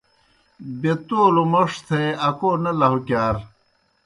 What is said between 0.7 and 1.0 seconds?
بے